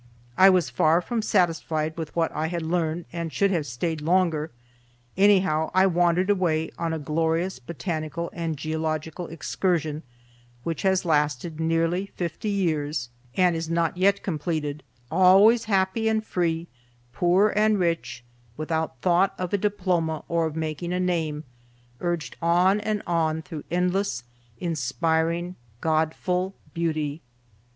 [0.35, 4.49] I was far from satisfied with what I had learned, and should have stayed longer.
[5.15, 10.01] Anyhow I wandered away on a glorious botanical and geological excursion,
[10.63, 16.65] which has lasted nearly fifty years and is not yet completed, always happy and free,
[17.13, 18.23] poor and rich,
[18.57, 21.43] without thought of a diploma or of making a name,
[21.99, 24.23] urged on and on through endless,
[24.57, 27.21] inspiring, Godful beauty.